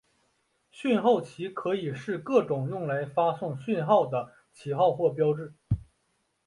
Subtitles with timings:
[0.71, 5.53] 讯号旗可以是任何各种用来发送讯号的旗号或标志。